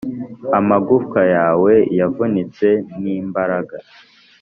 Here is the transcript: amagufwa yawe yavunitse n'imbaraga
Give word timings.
amagufwa 0.59 1.21
yawe 1.35 1.73
yavunitse 1.99 2.67
n'imbaraga 3.01 3.75